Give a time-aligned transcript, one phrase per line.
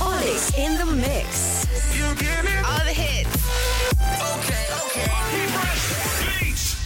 [0.00, 1.28] Olix in the mix.
[1.98, 3.34] You give me All the hits.
[4.34, 5.06] okay, okay.
[6.20, 6.76] Beats.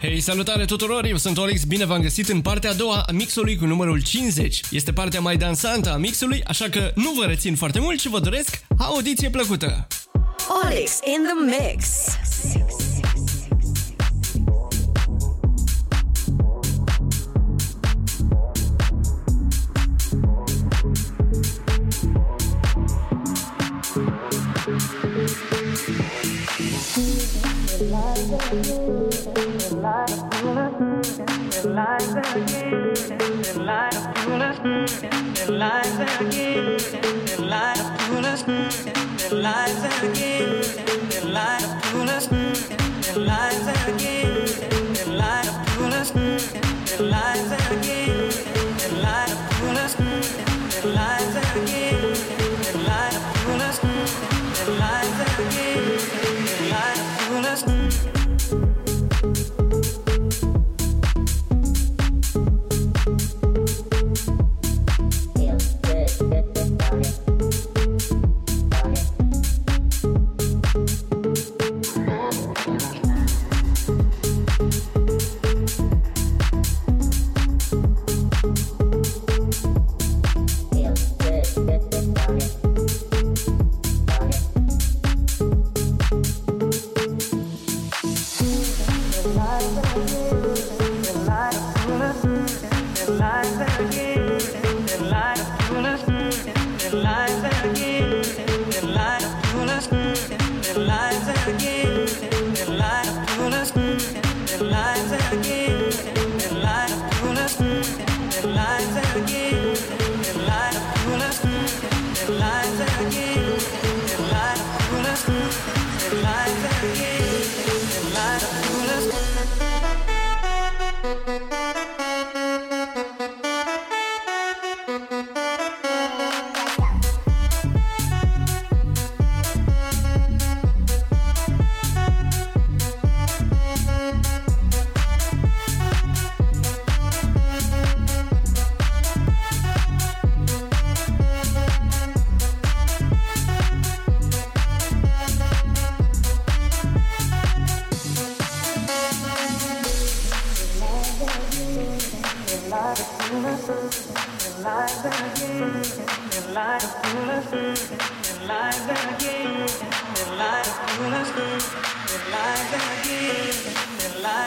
[0.00, 1.04] Hei, salutare tuturor!
[1.04, 4.60] Eu sunt Olix, bine v-am găsit în partea a doua a mixului cu numărul 50.
[4.70, 8.18] Este partea mai dansantă a mixului, așa că nu vă rețin foarte mult și vă
[8.20, 9.86] doresc audiție plăcută!
[10.64, 11.86] Olix in the mix.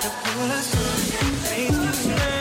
[0.01, 2.38] to pull us through.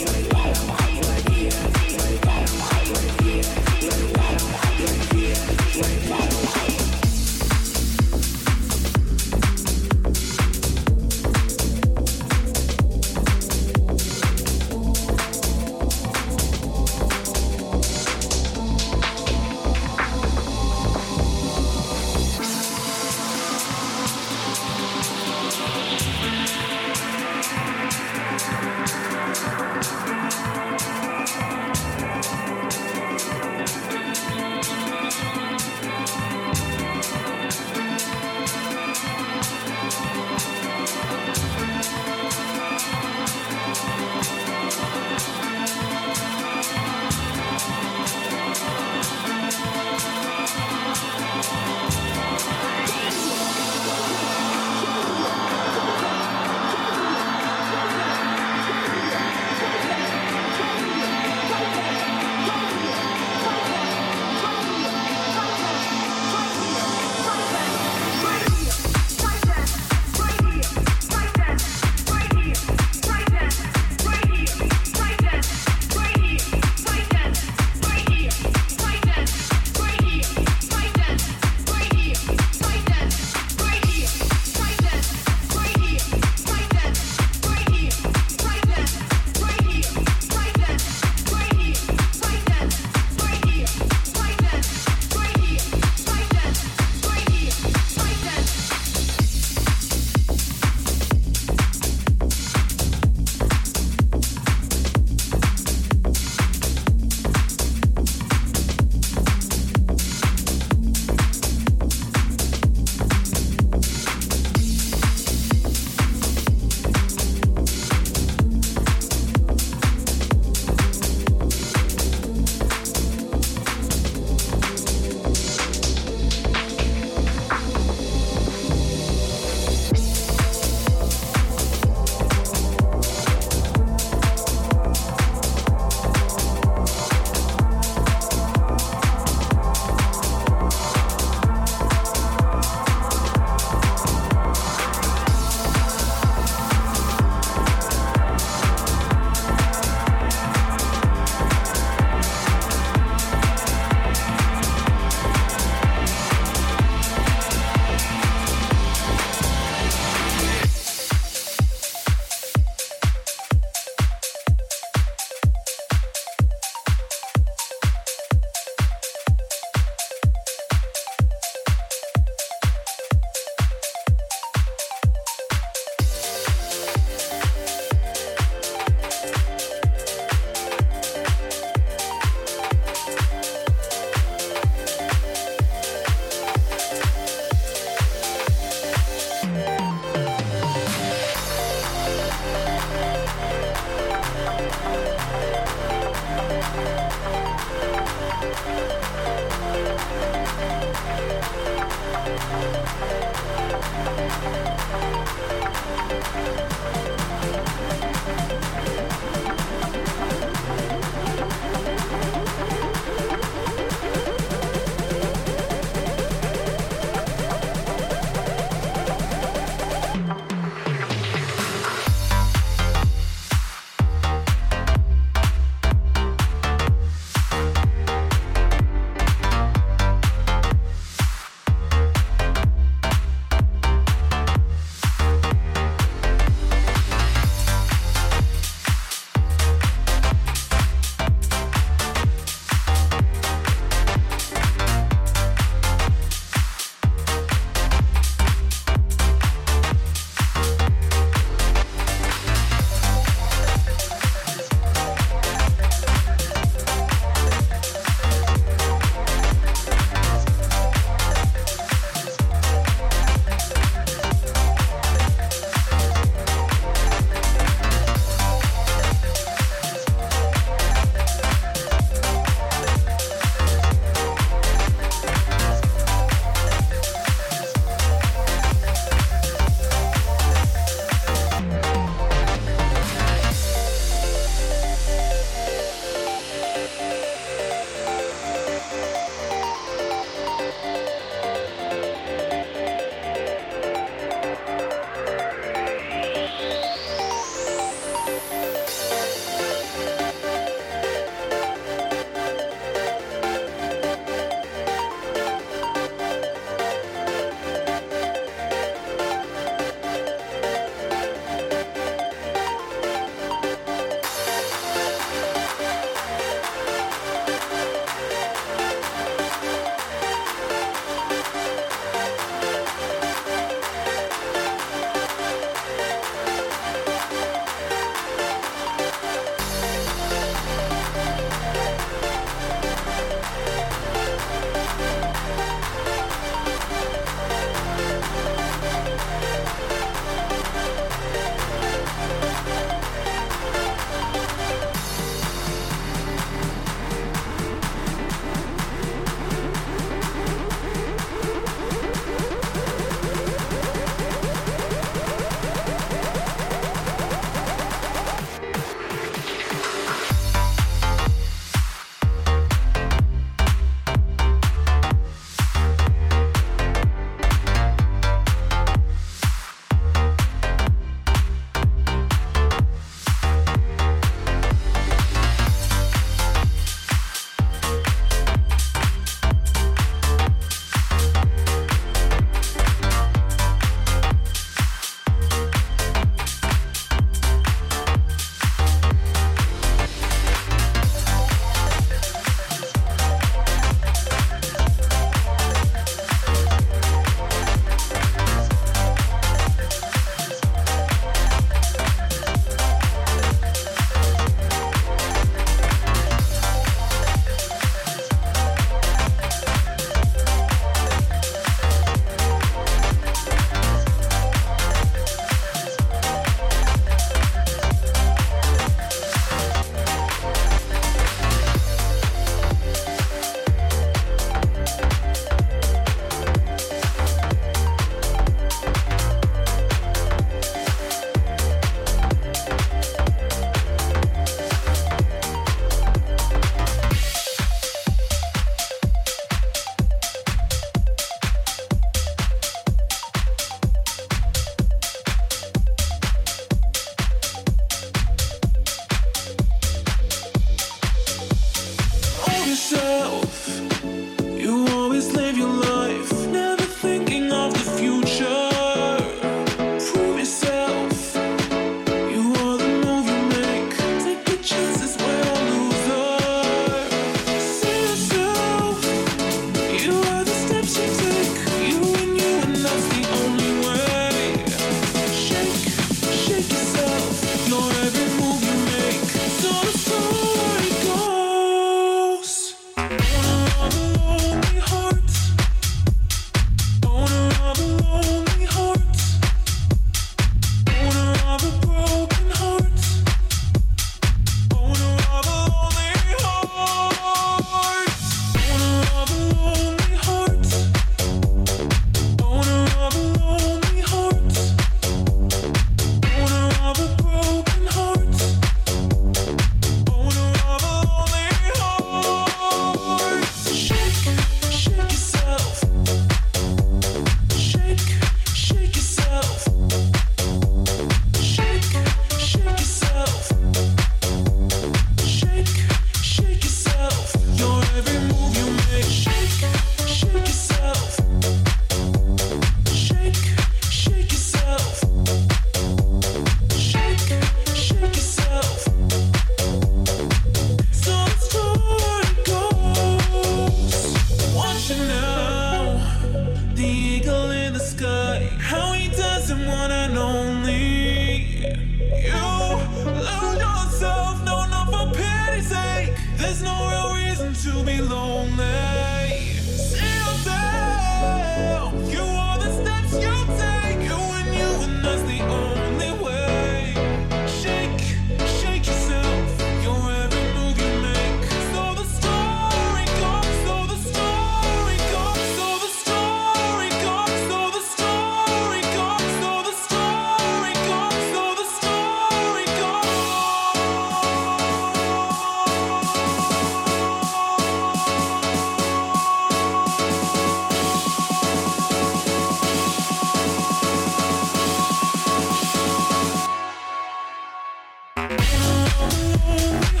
[599.47, 600.00] Música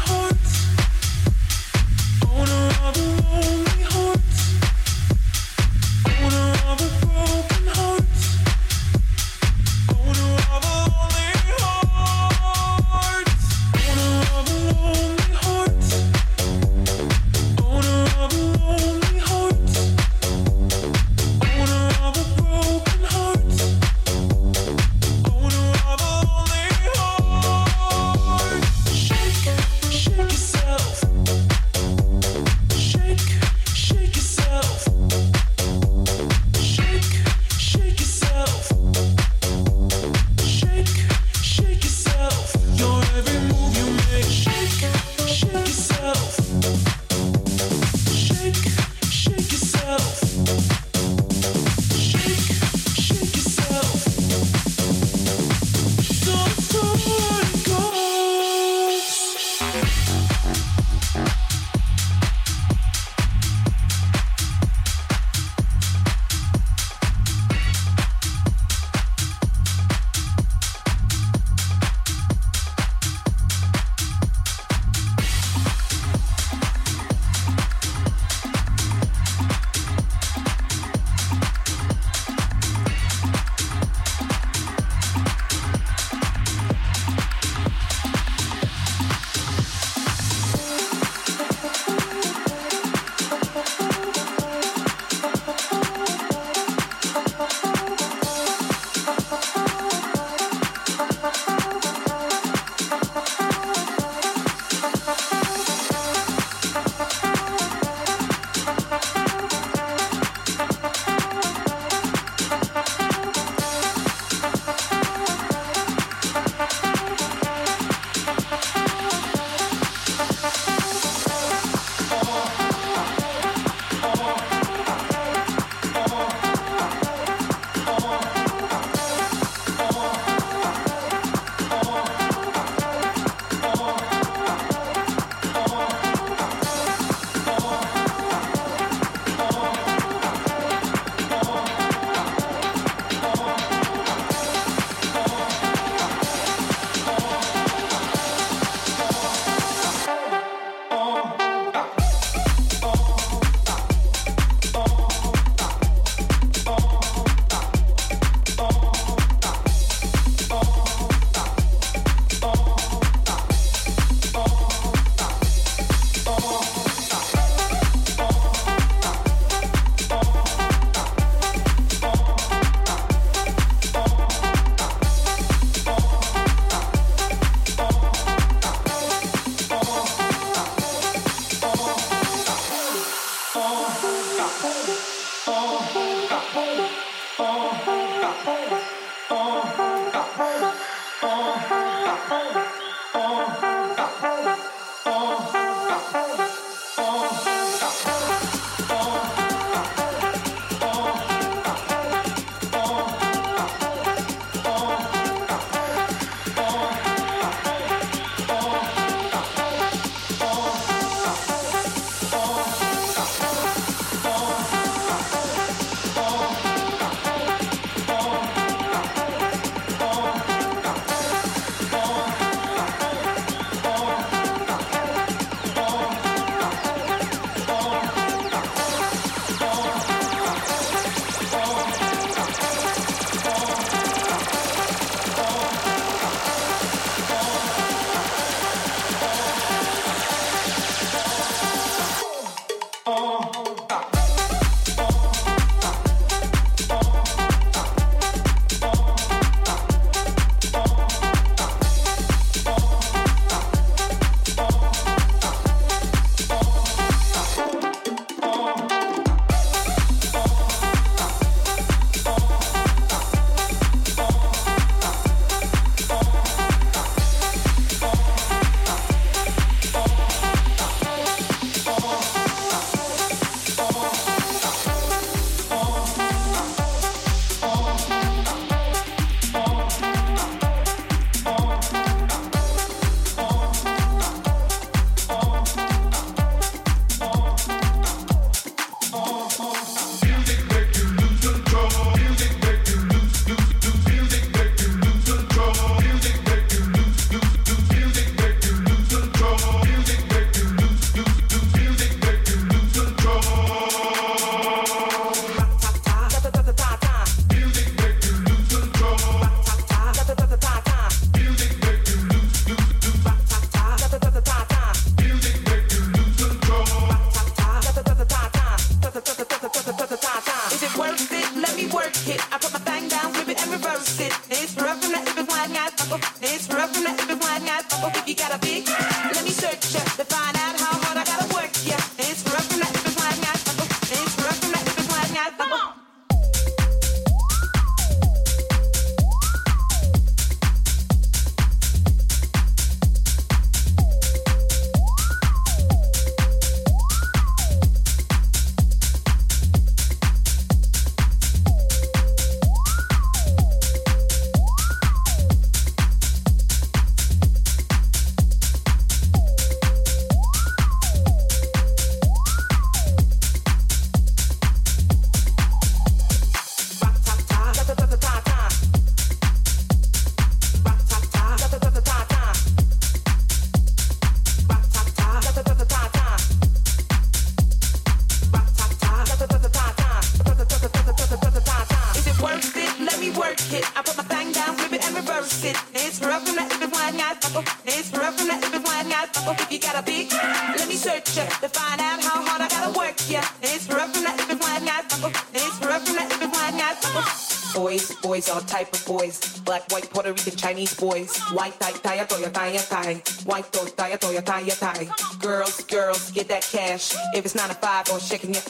[401.21, 401.37] boys.
[401.53, 403.21] White tie, tie, toya, tie, tie.
[403.45, 405.07] White toe, tie, toya, tie, tie.
[405.39, 407.13] Girls, girls, get that cash.
[407.35, 408.63] If it's nine to five or shaking your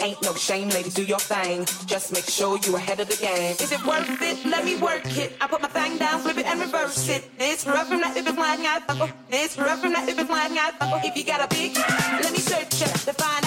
[0.00, 1.64] ain't no shame, ladies, do your thing.
[1.86, 3.56] Just make sure you ahead of the game.
[3.60, 4.44] Is it worth it?
[4.44, 5.36] Let me work it.
[5.40, 7.30] I put my thing down, flip it and reverse it.
[7.38, 8.82] It's rough from that if it's lying out.
[9.30, 10.74] It's rough from that if it's lying out.
[11.04, 13.43] If you got a big, let me search it to find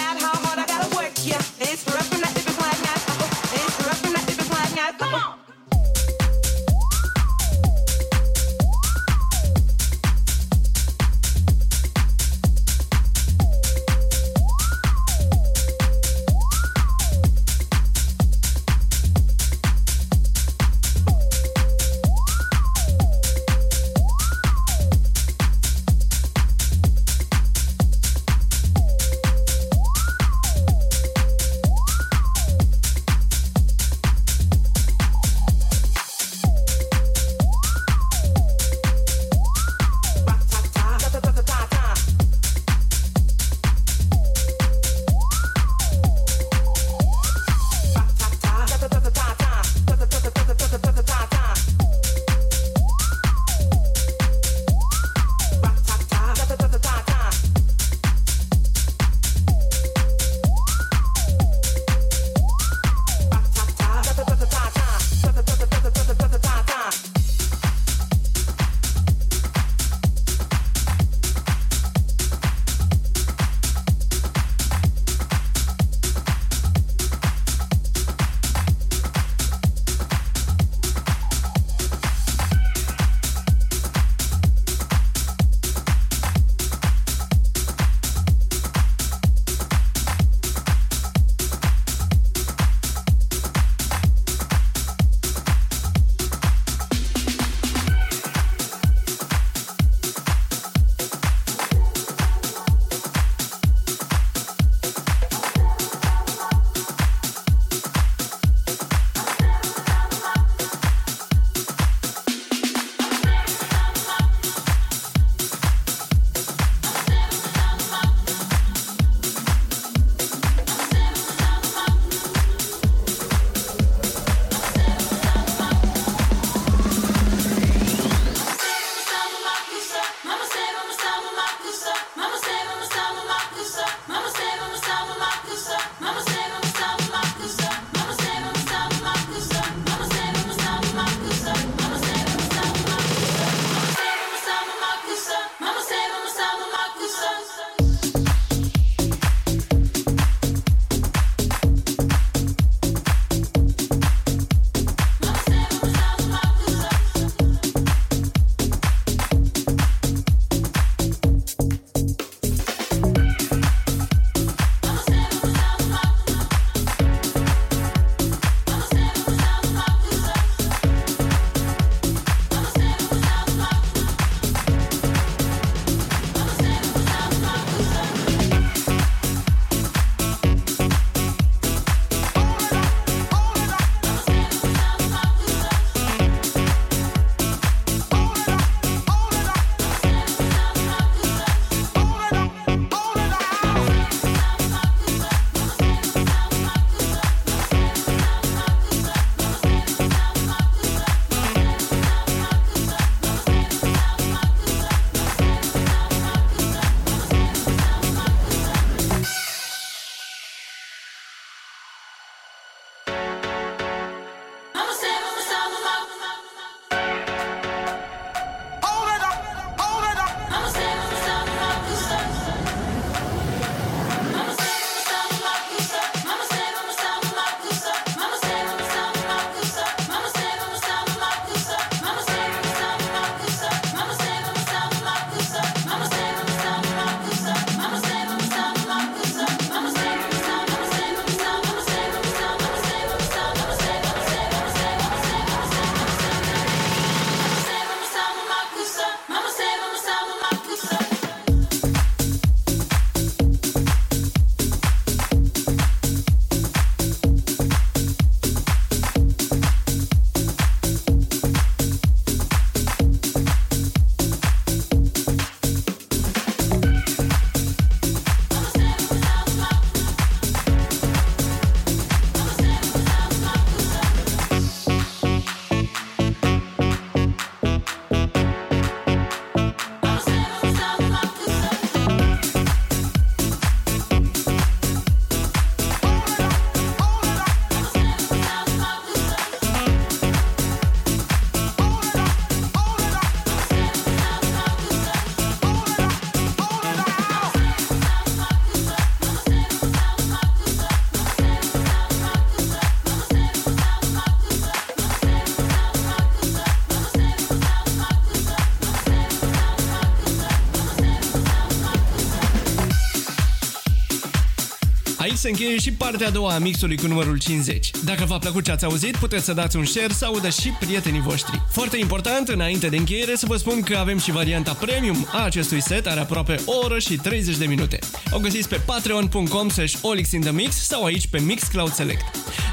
[315.38, 317.92] se încheie și partea a doua a mixului cu numărul 50.
[318.04, 321.22] Dacă v-a plăcut ce ați auzit, puteți să dați un share să audă și prietenii
[321.22, 321.62] voștri.
[321.72, 325.82] Foarte important, înainte de încheiere, să vă spun că avem și varianta premium a acestui
[325.82, 328.00] set, are aproape o oră și 30 de minute.
[328.32, 332.26] O găsiți pe patreon.com slash olixinthemix sau aici pe Mixcloud Select.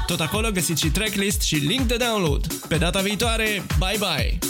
[0.05, 2.53] Tot acolo găsiți și tracklist și link de download.
[2.53, 4.44] Pe data viitoare, bye bye!